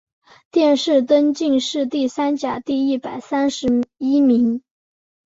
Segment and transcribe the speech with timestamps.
[0.49, 4.63] 殿试登进士第三甲第一百三十一名。